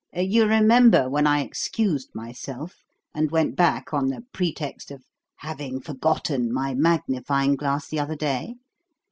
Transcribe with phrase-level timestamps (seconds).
[0.15, 2.77] You remember when I excused myself
[3.13, 5.03] and went back on the pretext of
[5.35, 8.55] having forgotten my magnifying glass the other day?